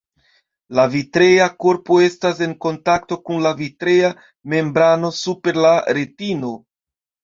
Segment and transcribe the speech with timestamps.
[0.79, 4.13] La vitrea korpo estas en kontakto kun la vitrea
[4.57, 6.57] membrano super la retino.